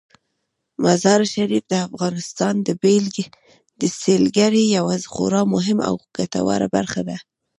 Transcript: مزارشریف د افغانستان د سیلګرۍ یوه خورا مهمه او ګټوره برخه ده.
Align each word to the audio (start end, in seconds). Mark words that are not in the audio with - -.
مزارشریف 0.83 1.63
د 1.71 1.73
افغانستان 1.87 2.53
د 3.81 3.83
سیلګرۍ 4.01 4.63
یوه 4.77 4.95
خورا 5.13 5.41
مهمه 5.53 5.83
او 5.89 5.95
ګټوره 6.17 6.67
برخه 6.75 7.01
ده. 7.09 7.17